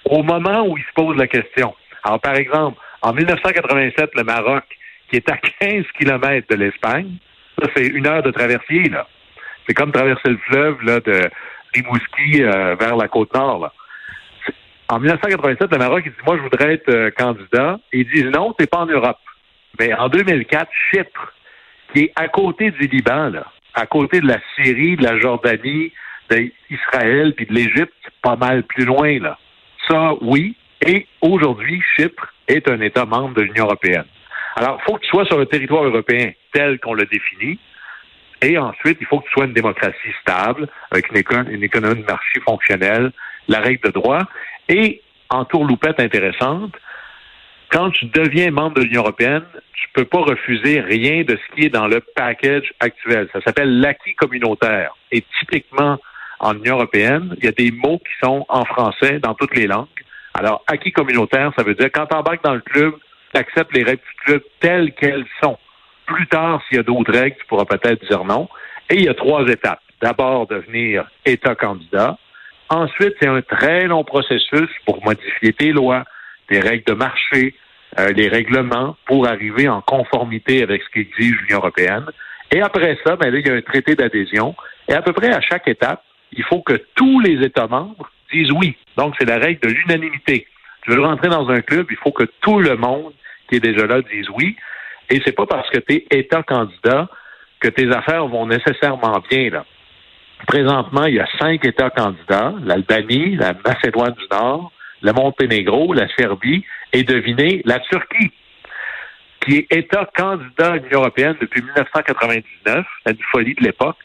au 0.05 0.23
moment 0.23 0.65
où 0.67 0.77
il 0.77 0.83
se 0.83 0.93
pose 0.95 1.17
la 1.17 1.27
question. 1.27 1.75
Alors, 2.03 2.19
par 2.19 2.35
exemple, 2.35 2.79
en 3.01 3.13
1987, 3.13 4.11
le 4.15 4.23
Maroc, 4.23 4.63
qui 5.09 5.17
est 5.17 5.29
à 5.29 5.37
15 5.37 5.85
kilomètres 5.97 6.47
de 6.49 6.55
l'Espagne, 6.55 7.17
ça, 7.59 7.67
c'est 7.75 7.87
une 7.87 8.07
heure 8.07 8.23
de 8.23 8.31
traversier, 8.31 8.89
là. 8.89 9.07
C'est 9.67 9.73
comme 9.73 9.91
traverser 9.91 10.29
le 10.29 10.39
fleuve, 10.49 10.81
là, 10.83 10.99
de 10.99 11.29
Rimouski 11.73 12.43
euh, 12.43 12.75
vers 12.75 12.95
la 12.95 13.07
côte 13.07 13.33
nord, 13.33 13.59
là. 13.59 13.73
En 14.89 14.99
1987, 14.99 15.71
le 15.71 15.77
Maroc, 15.77 16.03
il 16.05 16.11
dit, 16.11 16.17
moi, 16.25 16.37
je 16.37 16.41
voudrais 16.41 16.73
être 16.73 16.89
euh, 16.89 17.09
candidat. 17.11 17.79
Et 17.93 17.99
ils 17.99 18.09
disent, 18.09 18.25
non, 18.25 18.53
t'es 18.53 18.67
pas 18.67 18.79
en 18.79 18.85
Europe. 18.85 19.17
Mais 19.79 19.93
en 19.93 20.09
2004, 20.09 20.69
Chypre, 20.91 21.33
qui 21.93 22.03
est 22.03 22.13
à 22.15 22.27
côté 22.27 22.69
du 22.71 22.87
Liban, 22.87 23.29
là, 23.29 23.45
à 23.73 23.85
côté 23.85 24.19
de 24.19 24.27
la 24.27 24.37
Syrie, 24.55 24.97
de 24.97 25.03
la 25.03 25.17
Jordanie, 25.19 25.93
d'Israël 26.29 27.33
puis 27.35 27.45
de 27.45 27.53
l'Égypte, 27.53 27.93
pas 28.21 28.35
mal 28.35 28.63
plus 28.63 28.85
loin, 28.85 29.19
là. 29.19 29.37
Ça, 29.87 30.13
oui. 30.21 30.55
Et 30.85 31.07
aujourd'hui, 31.21 31.81
Chypre 31.95 32.33
est 32.47 32.67
un 32.69 32.81
État 32.81 33.05
membre 33.05 33.35
de 33.35 33.41
l'Union 33.41 33.65
européenne. 33.65 34.05
Alors, 34.55 34.79
il 34.81 34.83
faut 34.83 34.97
que 34.97 35.01
tu 35.01 35.09
sois 35.09 35.25
sur 35.25 35.37
le 35.37 35.45
territoire 35.45 35.83
européen 35.83 36.31
tel 36.51 36.79
qu'on 36.79 36.93
le 36.93 37.05
définit. 37.05 37.59
Et 38.41 38.57
ensuite, 38.57 38.97
il 38.99 39.07
faut 39.07 39.19
que 39.19 39.25
tu 39.25 39.31
sois 39.31 39.45
une 39.45 39.53
démocratie 39.53 40.13
stable, 40.21 40.67
avec 40.91 41.09
une, 41.09 41.23
une 41.49 41.63
économie 41.63 42.01
de 42.01 42.05
marché 42.05 42.39
fonctionnelle, 42.41 43.11
la 43.47 43.61
règle 43.61 43.87
de 43.87 43.91
droit. 43.91 44.21
Et, 44.67 45.01
en 45.29 45.45
tourloupette 45.45 45.99
intéressante, 45.99 46.75
quand 47.71 47.89
tu 47.89 48.05
deviens 48.05 48.51
membre 48.51 48.75
de 48.75 48.81
l'Union 48.81 49.01
européenne, 49.01 49.45
tu 49.73 49.87
peux 49.93 50.05
pas 50.05 50.19
refuser 50.19 50.79
rien 50.79 51.23
de 51.23 51.35
ce 51.37 51.55
qui 51.55 51.65
est 51.65 51.69
dans 51.69 51.87
le 51.87 52.01
package 52.15 52.71
actuel. 52.79 53.29
Ça 53.33 53.41
s'appelle 53.41 53.79
l'acquis 53.79 54.13
communautaire. 54.13 54.95
Et 55.11 55.23
typiquement, 55.39 55.97
en 56.43 56.55
Union 56.55 56.75
européenne, 56.75 57.35
il 57.37 57.45
y 57.45 57.47
a 57.47 57.51
des 57.51 57.71
mots 57.71 57.99
qui 57.99 58.13
sont 58.21 58.45
en 58.49 58.65
français 58.65 59.19
dans 59.19 59.33
toutes 59.33 59.55
les 59.55 59.65
langues. 59.65 59.87
Alors, 60.33 60.63
acquis 60.67 60.91
communautaire, 60.91 61.51
ça 61.57 61.63
veut 61.63 61.73
dire 61.73 61.89
quand 61.93 62.05
tu 62.05 62.15
embarques 62.15 62.43
dans 62.43 62.53
le 62.53 62.61
club, 62.61 62.95
tu 63.33 63.39
acceptes 63.39 63.73
les 63.73 63.83
règles 63.83 64.01
du 64.01 64.25
club 64.25 64.43
telles 64.59 64.93
qu'elles 64.93 65.25
sont. 65.41 65.57
Plus 66.05 66.27
tard, 66.27 66.61
s'il 66.67 66.77
y 66.77 66.79
a 66.79 66.83
d'autres 66.83 67.13
règles, 67.13 67.37
tu 67.39 67.45
pourras 67.45 67.65
peut-être 67.65 68.05
dire 68.07 68.25
non. 68.25 68.49
Et 68.89 68.95
il 68.95 69.03
y 69.03 69.09
a 69.09 69.13
trois 69.13 69.47
étapes. 69.47 69.79
D'abord, 70.01 70.47
devenir 70.47 71.09
État 71.25 71.55
candidat. 71.55 72.17
Ensuite, 72.69 73.13
c'est 73.21 73.27
un 73.27 73.41
très 73.41 73.87
long 73.87 74.03
processus 74.03 74.69
pour 74.85 75.03
modifier 75.05 75.53
tes 75.53 75.71
lois, 75.71 76.03
tes 76.49 76.59
règles 76.59 76.83
de 76.85 76.93
marché, 76.93 77.55
euh, 77.99 78.11
les 78.11 78.27
règlements 78.27 78.97
pour 79.05 79.27
arriver 79.27 79.69
en 79.69 79.81
conformité 79.81 80.61
avec 80.61 80.81
ce 80.83 80.89
qu'exige 80.89 81.37
l'Union 81.41 81.59
européenne. 81.59 82.05
Et 82.51 82.61
après 82.61 82.97
ça, 83.05 83.15
ben 83.15 83.31
là, 83.31 83.39
il 83.39 83.47
y 83.47 83.49
a 83.49 83.53
un 83.53 83.61
traité 83.61 83.95
d'adhésion. 83.95 84.55
Et 84.89 84.93
à 84.93 85.01
peu 85.01 85.13
près 85.13 85.31
à 85.31 85.39
chaque 85.39 85.67
étape, 85.67 86.03
il 86.35 86.43
faut 86.43 86.61
que 86.61 86.81
tous 86.95 87.19
les 87.19 87.43
États 87.45 87.67
membres 87.67 88.09
disent 88.31 88.51
oui. 88.51 88.75
Donc, 88.97 89.15
c'est 89.19 89.25
la 89.27 89.37
règle 89.37 89.59
de 89.67 89.73
l'unanimité. 89.73 90.47
Tu 90.83 90.91
veux 90.91 91.01
rentrer 91.01 91.29
dans 91.29 91.49
un 91.49 91.61
club, 91.61 91.87
il 91.89 91.97
faut 91.97 92.11
que 92.11 92.25
tout 92.41 92.59
le 92.59 92.75
monde 92.75 93.13
qui 93.49 93.55
est 93.55 93.59
déjà 93.59 93.85
là 93.85 94.01
dise 94.01 94.27
oui. 94.35 94.55
Et 95.09 95.21
c'est 95.25 95.35
pas 95.35 95.45
parce 95.45 95.69
que 95.69 95.79
tu 95.79 95.93
es 95.95 96.05
État 96.11 96.43
candidat 96.43 97.07
que 97.59 97.69
tes 97.69 97.89
affaires 97.91 98.27
vont 98.27 98.45
nécessairement 98.45 99.21
bien, 99.29 99.49
là. 99.49 99.65
Présentement, 100.47 101.05
il 101.05 101.15
y 101.15 101.19
a 101.21 101.27
cinq 101.39 101.63
États 101.63 101.89
candidats, 101.89 102.53
l'Albanie, 102.63 103.37
la 103.37 103.53
Macédoine 103.65 104.13
du 104.13 104.25
Nord, 104.29 104.73
le 105.01 105.13
Monténégro, 105.13 105.93
la 105.93 106.07
Serbie 106.17 106.65
et 106.91 107.03
devinez, 107.03 107.61
la 107.65 107.79
Turquie, 107.79 108.31
qui 109.41 109.57
est 109.57 109.71
État 109.71 110.09
candidat 110.15 110.73
à 110.73 110.75
l'Union 110.77 110.99
européenne 110.99 111.35
depuis 111.39 111.61
1999, 111.61 112.85
c'est 113.05 113.11
une 113.11 113.25
folie 113.31 113.55
de 113.55 113.63
l'époque. 113.63 113.97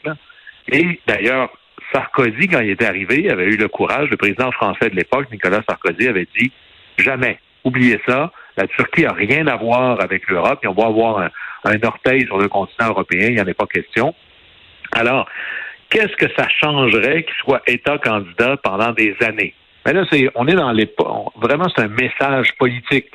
Et 0.71 0.99
d'ailleurs, 1.07 1.49
Sarkozy, 1.93 2.47
quand 2.47 2.59
il 2.59 2.71
était 2.71 2.85
arrivé, 2.85 3.29
avait 3.29 3.45
eu 3.45 3.57
le 3.57 3.67
courage, 3.67 4.09
le 4.09 4.17
président 4.17 4.51
français 4.51 4.89
de 4.89 4.95
l'époque, 4.95 5.31
Nicolas 5.31 5.61
Sarkozy, 5.67 6.07
avait 6.07 6.27
dit 6.37 6.51
jamais, 6.97 7.39
oubliez 7.63 7.99
ça, 8.07 8.31
la 8.57 8.67
Turquie 8.67 9.05
a 9.05 9.13
rien 9.13 9.47
à 9.47 9.55
voir 9.55 10.01
avec 10.01 10.27
l'Europe, 10.29 10.59
on 10.65 10.73
va 10.73 10.87
avoir 10.87 11.29
un, 11.63 11.83
orteil 11.83 12.25
sur 12.25 12.37
le 12.37 12.47
continent 12.47 12.89
européen, 12.89 13.27
il 13.27 13.35
n'y 13.35 13.41
en 13.41 13.47
a 13.47 13.53
pas 13.53 13.67
question. 13.67 14.13
Alors, 14.91 15.27
qu'est-ce 15.89 16.15
que 16.15 16.31
ça 16.37 16.47
changerait 16.61 17.23
qu'il 17.23 17.35
soit 17.35 17.61
État 17.67 17.97
candidat 17.97 18.57
pendant 18.63 18.91
des 18.91 19.15
années? 19.21 19.53
Mais 19.85 19.93
là, 19.93 20.05
c'est, 20.11 20.29
on 20.35 20.47
est 20.47 20.55
dans 20.55 20.71
les, 20.71 20.89
vraiment, 21.35 21.67
c'est 21.75 21.83
un 21.83 21.87
message 21.87 22.53
politique. 22.57 23.09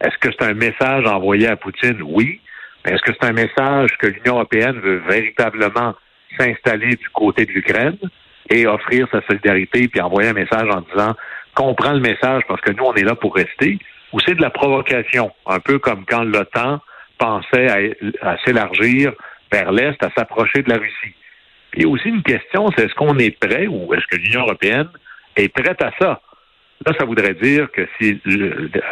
Est-ce 0.00 0.16
que 0.18 0.28
c'est 0.32 0.46
un 0.46 0.54
message 0.54 1.06
envoyé 1.06 1.48
à 1.48 1.56
Poutine? 1.56 2.00
Oui. 2.02 2.40
Mais 2.84 2.92
est-ce 2.92 3.02
que 3.02 3.12
c'est 3.12 3.28
un 3.28 3.32
message 3.32 3.90
que 3.98 4.06
l'Union 4.06 4.34
européenne 4.36 4.78
veut 4.80 5.02
véritablement 5.08 5.94
s'installer 6.38 6.96
du 6.96 7.08
côté 7.12 7.46
de 7.46 7.52
l'Ukraine 7.52 7.98
et 8.50 8.66
offrir 8.66 9.06
sa 9.12 9.20
solidarité 9.26 9.88
puis 9.88 10.00
envoyer 10.00 10.30
un 10.30 10.34
message 10.34 10.68
en 10.70 10.80
disant 10.80 11.14
comprends 11.58 11.92
le 11.92 12.00
message 12.00 12.42
parce 12.46 12.60
que 12.60 12.70
nous, 12.70 12.84
on 12.84 12.94
est 12.94 13.02
là 13.02 13.16
pour 13.16 13.34
rester? 13.34 13.78
Ou 14.12 14.20
c'est 14.20 14.36
de 14.36 14.42
la 14.42 14.50
provocation, 14.50 15.32
un 15.44 15.58
peu 15.58 15.78
comme 15.78 16.04
quand 16.06 16.22
l'OTAN 16.22 16.80
pensait 17.18 17.66
à, 18.22 18.36
s'élargir 18.44 19.12
vers 19.52 19.72
l'Est, 19.72 20.00
à 20.02 20.10
s'approcher 20.16 20.62
de 20.62 20.70
la 20.70 20.76
Russie. 20.76 21.14
Puis 21.72 21.84
aussi 21.84 22.08
une 22.08 22.22
question, 22.22 22.70
c'est 22.70 22.84
est-ce 22.84 22.94
qu'on 22.94 23.18
est 23.18 23.36
prêt 23.38 23.66
ou 23.66 23.92
est-ce 23.92 24.06
que 24.06 24.16
l'Union 24.16 24.42
européenne 24.42 24.88
est 25.36 25.48
prête 25.48 25.82
à 25.82 25.90
ça? 26.00 26.20
Là, 26.86 26.92
ça 26.96 27.04
voudrait 27.04 27.34
dire 27.34 27.70
que 27.72 27.86
si 27.98 28.20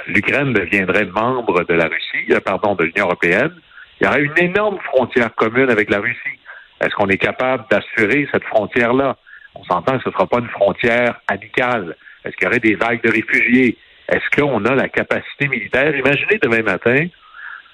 l'Ukraine 0.09 0.53
deviendrait 0.53 1.05
membre 1.05 1.65
de 1.65 1.75
la 1.75 1.85
Russie, 1.85 2.33
euh, 2.33 2.41
pardon, 2.41 2.75
de 2.75 2.83
l'Union 2.83 3.05
européenne, 3.05 3.55
il 4.00 4.05
y 4.05 4.09
aurait 4.09 4.23
une 4.23 4.38
énorme 4.38 4.79
frontière 4.81 5.33
commune 5.37 5.71
avec 5.71 5.88
la 5.88 6.00
Russie. 6.00 6.41
Est-ce 6.80 6.95
qu'on 6.95 7.09
est 7.09 7.18
capable 7.18 7.64
d'assurer 7.71 8.28
cette 8.33 8.45
frontière-là? 8.45 9.16
On 9.54 9.64
s'entend 9.64 9.97
que 9.97 10.04
ce 10.04 10.09
ne 10.09 10.14
sera 10.14 10.26
pas 10.26 10.38
une 10.38 10.49
frontière 10.49 11.21
amicale. 11.28 11.97
Est-ce 12.25 12.37
qu'il 12.37 12.45
y 12.45 12.49
aurait 12.49 12.61
des 12.61 12.75
vagues 12.75 13.02
de 13.02 13.11
réfugiés? 13.11 13.78
Est-ce 14.09 14.40
qu'on 14.40 14.64
a 14.64 14.75
la 14.75 14.88
capacité 14.88 15.49
militaire? 15.49 15.97
Imaginez 15.97 16.38
demain 16.42 16.62
matin, 16.62 17.06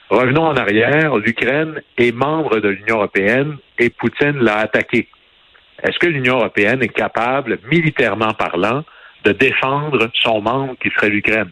revenons 0.08 0.46
en 0.46 0.56
arrière, 0.56 1.16
l'Ukraine 1.16 1.82
est 1.98 2.12
membre 2.12 2.60
de 2.60 2.68
l'Union 2.68 2.96
européenne 2.96 3.56
et 3.78 3.90
Poutine 3.90 4.38
l'a 4.38 4.58
attaqué. 4.58 5.08
Est-ce 5.82 5.98
que 5.98 6.06
l'Union 6.06 6.36
européenne 6.36 6.82
est 6.82 6.94
capable, 6.94 7.58
militairement 7.70 8.32
parlant, 8.34 8.84
de 9.24 9.32
défendre 9.32 10.08
son 10.14 10.40
membre 10.40 10.74
qui 10.80 10.90
serait 10.90 11.10
l'Ukraine? 11.10 11.50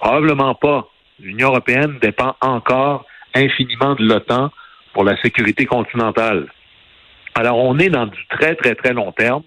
Probablement 0.00 0.54
pas. 0.54 0.88
L'Union 1.20 1.48
européenne 1.48 1.98
dépend 2.00 2.36
encore 2.40 3.06
infiniment 3.34 3.94
de 3.94 4.04
l'OTAN 4.04 4.50
pour 4.92 5.04
la 5.04 5.16
sécurité 5.20 5.66
continentale. 5.66 6.48
Alors, 7.34 7.58
on 7.58 7.78
est 7.78 7.88
dans 7.88 8.06
du 8.06 8.26
très, 8.28 8.54
très, 8.54 8.74
très 8.74 8.92
long 8.92 9.12
terme, 9.12 9.42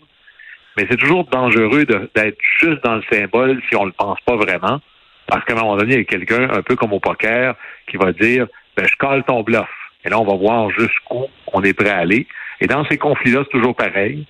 mais 0.77 0.85
c'est 0.89 0.97
toujours 0.97 1.25
dangereux 1.25 1.85
d'être 1.85 2.37
juste 2.59 2.83
dans 2.83 2.95
le 2.95 3.03
symbole 3.11 3.61
si 3.69 3.75
on 3.75 3.81
ne 3.81 3.87
le 3.87 3.93
pense 3.93 4.19
pas 4.25 4.35
vraiment, 4.35 4.79
parce 5.27 5.43
qu'à 5.45 5.53
un 5.53 5.57
moment 5.57 5.77
donné, 5.77 5.93
il 5.93 5.97
y 5.97 6.01
a 6.01 6.05
quelqu'un, 6.05 6.49
un 6.49 6.61
peu 6.61 6.75
comme 6.75 6.93
au 6.93 6.99
poker, 6.99 7.55
qui 7.87 7.97
va 7.97 8.11
dire, 8.13 8.47
ben, 8.77 8.85
je 8.87 8.95
colle 8.97 9.23
ton 9.23 9.43
bluff. 9.43 9.69
Et 10.03 10.09
là, 10.09 10.19
on 10.19 10.25
va 10.25 10.35
voir 10.35 10.69
jusqu'où 10.71 11.27
on 11.53 11.63
est 11.63 11.73
prêt 11.73 11.89
à 11.89 11.97
aller. 11.97 12.27
Et 12.59 12.67
dans 12.67 12.85
ces 12.85 12.97
conflits-là, 12.97 13.41
c'est 13.43 13.57
toujours 13.57 13.75
pareil. 13.75 14.25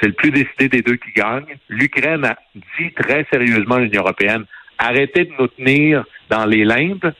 C'est 0.00 0.06
le 0.08 0.12
plus 0.12 0.30
décidé 0.30 0.68
des 0.68 0.82
deux 0.82 0.96
qui 0.96 1.12
gagne. 1.12 1.56
L'Ukraine 1.68 2.24
a 2.24 2.36
dit 2.78 2.92
très 2.92 3.26
sérieusement 3.32 3.76
à 3.76 3.80
l'Union 3.80 4.02
européenne, 4.02 4.44
arrêtez 4.78 5.24
de 5.24 5.32
nous 5.38 5.46
tenir 5.48 6.04
dans 6.30 6.44
les 6.44 6.64
limbes, 6.64 7.12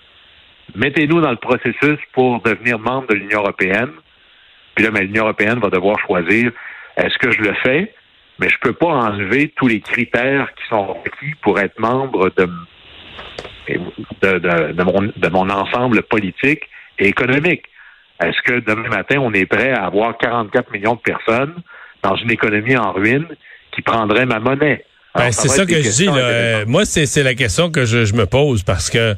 mettez-nous 0.75 1.21
dans 1.21 1.31
le 1.31 1.37
processus 1.37 1.99
pour 2.13 2.41
devenir 2.43 2.79
membre 2.79 3.09
de 3.09 3.15
l'Union 3.15 3.41
européenne. 3.41 3.93
Puis 4.75 4.85
là, 4.85 4.91
l'Union 5.01 5.25
européenne 5.25 5.59
va 5.61 5.71
devoir 5.71 5.99
choisir, 6.01 6.51
est-ce 6.97 7.19
que 7.19 7.31
je 7.31 7.41
le 7.41 7.55
fais? 7.63 7.95
Mais 8.39 8.49
je 8.49 8.57
ne 8.57 8.61
peux 8.61 8.73
pas 8.73 8.89
enlever 8.89 9.53
tous 9.57 9.69
les 9.69 9.81
critères 9.81 10.53
qui 10.55 10.69
sont 10.69 10.87
requis 10.87 11.35
pour 11.43 11.61
être 11.61 11.79
membre 11.79 12.31
de, 12.37 12.49
de 14.23 15.29
mon 15.29 15.51
ensemble 15.51 16.03
politique 16.03 16.63
et 16.99 17.07
économique. 17.07 17.65
Est-ce 18.21 18.41
que 18.43 18.61
demain 18.61 18.89
matin, 18.89 19.19
on 19.21 19.33
est 19.33 19.47
prêt 19.47 19.73
à 19.73 19.85
avoir 19.85 20.17
44 20.19 20.73
millions 20.73 20.95
de 20.95 21.01
personnes 21.01 21.55
dans 22.03 22.17
une 22.17 22.31
économie 22.31 22.77
en 22.77 22.93
ruine 22.93 23.27
qui 23.73 23.83
prendraient 23.83 24.27
ma 24.27 24.39
monnaie? 24.39 24.85
Ben, 25.17 25.31
c'est 25.31 25.49
ça, 25.49 25.65
que 25.65 25.81
je 25.81 25.91
dis. 25.91 26.07
Là. 26.07 26.65
moi, 26.67 26.85
c'est 26.85 27.23
la 27.23 27.35
question 27.35 27.71
que 27.71 27.85
je, 27.85 28.15
me 28.15 28.27
pose 28.27 28.63
parce 28.63 28.91
que 28.91 29.15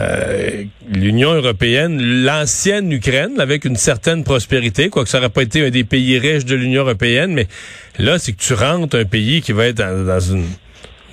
euh, 0.00 0.64
l'Union 0.88 1.32
européenne, 1.34 2.00
l'ancienne 2.24 2.90
Ukraine, 2.90 3.38
avec 3.38 3.64
une 3.64 3.76
certaine 3.76 4.24
prospérité, 4.24 4.88
quoique 4.88 5.08
ça 5.08 5.18
n'aurait 5.18 5.30
pas 5.30 5.42
été 5.42 5.66
un 5.66 5.70
des 5.70 5.84
pays 5.84 6.18
riches 6.18 6.44
de 6.44 6.54
l'Union 6.54 6.82
européenne, 6.82 7.32
mais 7.32 7.46
là, 7.98 8.18
c'est 8.18 8.32
que 8.32 8.42
tu 8.42 8.54
rentres 8.54 8.96
un 8.96 9.04
pays 9.04 9.42
qui 9.42 9.52
va 9.52 9.66
être 9.66 9.78
dans 9.78 10.20
une 10.20 10.46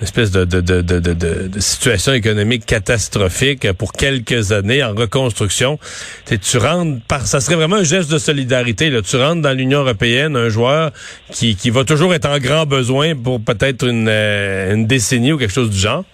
espèce 0.00 0.30
de, 0.30 0.44
de, 0.44 0.60
de, 0.60 0.80
de, 0.80 0.98
de, 1.00 1.60
situation 1.60 2.12
économique 2.12 2.64
catastrophique 2.66 3.72
pour 3.72 3.92
quelques 3.92 4.52
années 4.52 4.82
en 4.82 4.94
reconstruction. 4.94 5.78
tu 6.26 6.58
rentres 6.58 7.00
par, 7.08 7.26
ça 7.26 7.40
serait 7.40 7.56
vraiment 7.56 7.76
un 7.76 7.84
geste 7.84 8.10
de 8.10 8.18
solidarité. 8.18 8.90
Là. 8.90 9.02
Tu 9.02 9.16
rentres 9.16 9.42
dans 9.42 9.52
l'Union 9.52 9.80
européenne, 9.80 10.36
un 10.36 10.48
joueur 10.48 10.92
qui, 11.32 11.56
qui 11.56 11.70
va 11.70 11.84
toujours 11.84 12.14
être 12.14 12.28
en 12.28 12.38
grand 12.38 12.66
besoin 12.66 13.16
pour 13.16 13.40
peut-être 13.40 13.86
une, 13.86 14.08
euh, 14.08 14.74
une 14.74 14.86
décennie 14.86 15.32
ou 15.32 15.38
quelque 15.38 15.52
chose 15.52 15.70
du 15.70 15.78
genre. 15.78 16.04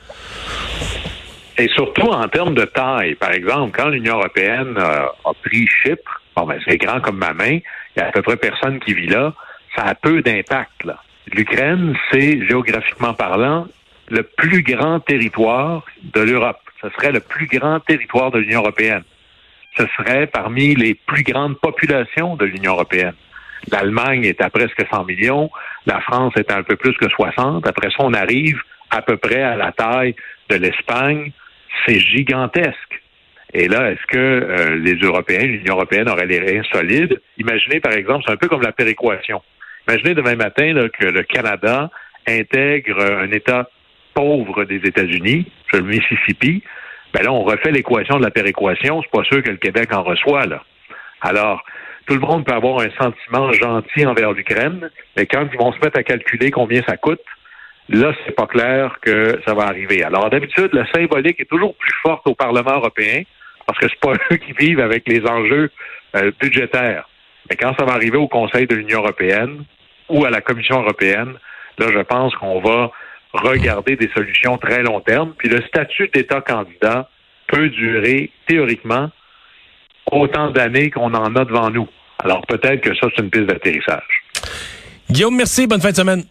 Et 1.57 1.69
surtout 1.69 2.09
en 2.09 2.27
termes 2.29 2.55
de 2.55 2.65
taille. 2.65 3.15
Par 3.15 3.33
exemple, 3.33 3.77
quand 3.77 3.89
l'Union 3.89 4.17
européenne 4.17 4.77
a 4.77 5.33
pris 5.43 5.67
Chypre, 5.67 6.21
bon, 6.37 6.47
ben, 6.47 6.59
c'est 6.67 6.79
grand 6.79 7.01
comme 7.01 7.19
ma 7.19 7.33
main, 7.33 7.59
il 7.97 7.99
y 7.99 8.01
a 8.01 8.09
à 8.09 8.13
peu 8.13 8.23
près 8.23 8.37
personne 8.37 8.81
qui 8.81 8.95
vit 8.95 9.07
là, 9.07 9.33
ça 9.77 9.83
a 9.85 9.95
peu 9.95 10.21
d'impact. 10.23 10.89
L'Ukraine, 11.33 11.97
c'est 12.11 12.45
géographiquement 12.47 13.15
parlant 13.15 13.67
le 14.09 14.23
plus 14.23 14.63
grand 14.63 15.01
territoire 15.01 15.85
de 16.03 16.21
l'Europe. 16.21 16.61
Ce 16.83 16.89
serait 16.91 17.13
le 17.13 17.21
plus 17.21 17.47
grand 17.47 17.81
territoire 17.81 18.31
de 18.31 18.39
l'Union 18.39 18.61
européenne. 18.61 19.05
Ce 19.77 19.85
serait 19.97 20.27
parmi 20.27 20.75
les 20.75 20.95
plus 20.95 21.23
grandes 21.23 21.59
populations 21.59 22.37
de 22.37 22.45
l'Union 22.45 22.73
européenne. 22.73 23.15
L'Allemagne 23.71 24.25
est 24.25 24.41
à 24.43 24.51
presque 24.51 24.85
100 24.91 25.05
millions, 25.05 25.51
la 25.87 26.01
France 26.01 26.35
est 26.37 26.51
à 26.51 26.59
un 26.59 26.63
peu 26.63 26.77
plus 26.77 26.95
que 26.97 27.09
60. 27.09 27.67
Après 27.67 27.91
ça, 27.91 27.97
on 28.01 28.13
arrive 28.13 28.61
à 28.91 29.01
peu 29.03 29.17
près 29.17 29.43
à 29.43 29.57
la 29.57 29.73
taille 29.73 30.15
de 30.51 30.57
l'Espagne. 30.57 31.33
C'est 31.87 31.99
gigantesque. 31.99 33.03
Et 33.53 33.69
là, 33.69 33.93
est-ce 33.93 34.07
que 34.09 34.19
euh, 34.19 34.77
les 34.77 34.95
Européens, 34.95 35.47
l'Union 35.47 35.75
européenne 35.75 36.09
aurait 36.09 36.27
les 36.27 36.41
reins 36.41 36.63
solides? 36.73 37.21
Imaginez, 37.39 37.81
par 37.81 37.93
exemple, 37.93 38.25
c'est 38.27 38.33
un 38.33 38.37
peu 38.37 38.49
comme 38.49 38.63
la 38.63 38.73
péréquation. 38.73 39.43
Imaginez 39.87 40.15
demain 40.15 40.35
matin 40.35 40.75
que 40.99 41.05
le 41.07 41.23
Canada 41.23 41.91
intègre 42.27 43.01
un 43.01 43.31
État 43.31 43.69
pauvre 44.15 44.65
des 44.65 44.77
États-Unis, 44.77 45.47
le 45.73 45.81
Mississippi. 45.83 46.63
Ben 47.13 47.23
là, 47.23 47.33
on 47.33 47.45
refait 47.45 47.71
l'équation 47.71 48.19
de 48.19 48.25
la 48.25 48.31
péréquation. 48.31 49.03
C'est 49.03 49.11
pas 49.11 49.25
sûr 49.25 49.43
que 49.43 49.51
le 49.51 49.57
Québec 49.57 49.95
en 49.95 50.03
reçoit, 50.03 50.47
là. 50.47 50.65
Alors, 51.21 51.63
tout 52.07 52.15
le 52.15 52.21
monde 52.21 52.45
peut 52.45 52.53
avoir 52.53 52.81
un 52.81 52.91
sentiment 53.01 53.53
gentil 53.53 54.05
envers 54.05 54.33
l'Ukraine, 54.33 54.91
mais 55.17 55.27
quand 55.27 55.47
ils 55.53 55.59
vont 55.59 55.73
se 55.73 55.79
mettre 55.79 55.99
à 55.99 56.03
calculer 56.03 56.51
combien 56.51 56.83
ça 56.87 56.97
coûte, 56.97 57.21
là, 57.89 58.13
c'est 58.25 58.35
pas 58.35 58.47
clair 58.47 58.97
que 59.03 59.41
ça 59.47 59.55
va 59.55 59.65
arriver. 59.65 60.03
Alors, 60.03 60.31
d'habitude, 60.31 60.71
la 60.73 60.91
symbolique 60.93 61.41
est 61.41 61.49
toujours 61.49 61.75
plus 61.77 61.95
forte 62.03 62.27
au 62.27 62.35
Parlement 62.35 62.77
européen, 62.77 63.23
parce 63.67 63.79
que 63.79 63.87
c'est 63.89 64.01
pas 64.01 64.15
eux 64.33 64.37
qui 64.37 64.53
vivent 64.53 64.81
avec 64.81 65.09
les 65.09 65.23
enjeux 65.27 65.71
euh, 66.17 66.31
budgétaires. 66.41 67.09
Mais 67.49 67.57
quand 67.57 67.75
ça 67.79 67.85
va 67.85 67.93
arriver 67.93 68.17
au 68.17 68.29
Conseil 68.29 68.67
de 68.67 68.75
l'Union 68.75 69.01
européenne 69.01 69.65
ou 70.09 70.25
à 70.25 70.31
la 70.31 70.41
Commission 70.41 70.81
européenne, 70.81 71.35
là, 71.79 71.87
je 71.93 72.01
pense 72.01 72.35
qu'on 72.37 72.61
va 72.61 72.91
regarder 73.33 73.97
des 73.97 74.09
solutions 74.15 74.57
très 74.59 74.83
long 74.83 75.01
terme. 75.01 75.35
Puis 75.37 75.49
le 75.49 75.61
statut 75.63 76.09
d'État 76.15 76.41
candidat 76.41 77.09
peut 77.49 77.69
durer 77.69 78.31
théoriquement 78.47 79.11
autant 80.11 80.51
d'années 80.51 80.91
qu'on 80.91 81.13
en 81.15 81.35
a 81.37 81.45
devant 81.45 81.71
nous. 81.71 81.89
Alors 82.23 82.47
peut-être 82.47 82.81
que 82.81 82.95
ça, 82.95 83.09
c'est 83.15 83.23
une 83.23 83.31
piste 83.31 83.47
d'atterrissage. 83.47 84.23
Guillaume, 85.11 85.37
merci. 85.37 85.67
Bonne 85.67 85.81
fin 85.81 85.91
de 85.91 85.97
semaine. 85.97 86.25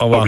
Au 0.00 0.04
revoir. 0.06 0.26